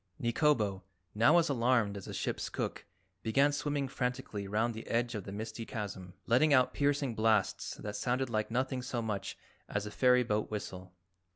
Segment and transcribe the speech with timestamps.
[0.19, 0.81] Nikobo,
[1.13, 2.85] now as alarmed as the ship's cook,
[3.21, 7.95] began swimming frantically round the edge of the misty chasm, letting out piercing blasts that
[7.95, 9.37] sounded like nothing so much
[9.69, 10.91] as a ferry boat whistle.